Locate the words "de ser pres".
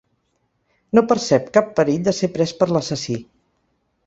2.09-2.55